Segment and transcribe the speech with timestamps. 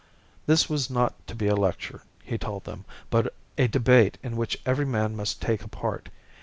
[0.47, 4.57] This was not to be a lecture, he told them, but a debate in which
[4.65, 6.09] every man must take a part.